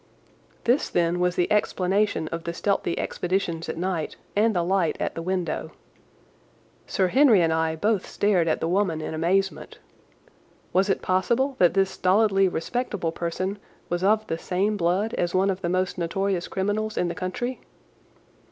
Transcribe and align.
This, 0.63 0.89
then, 0.89 1.19
was 1.19 1.35
the 1.35 1.51
explanation 1.51 2.27
of 2.29 2.43
the 2.43 2.55
stealthy 2.55 2.97
expeditions 2.97 3.69
at 3.69 3.77
night 3.77 4.15
and 4.35 4.55
the 4.55 4.63
light 4.63 4.97
at 4.99 5.13
the 5.13 5.21
window. 5.21 5.73
Sir 6.87 7.09
Henry 7.09 7.39
and 7.39 7.53
I 7.53 7.75
both 7.75 8.07
stared 8.09 8.47
at 8.47 8.61
the 8.61 8.67
woman 8.67 8.99
in 8.99 9.13
amazement. 9.13 9.77
Was 10.73 10.89
it 10.89 11.03
possible 11.03 11.55
that 11.59 11.75
this 11.75 11.91
stolidly 11.91 12.47
respectable 12.47 13.11
person 13.11 13.59
was 13.89 14.03
of 14.03 14.25
the 14.25 14.39
same 14.39 14.75
blood 14.75 15.13
as 15.19 15.35
one 15.35 15.51
of 15.51 15.61
the 15.61 15.69
most 15.69 15.99
notorious 15.99 16.47
criminals 16.47 16.97
in 16.97 17.07
the 17.07 17.13
country? 17.13 17.61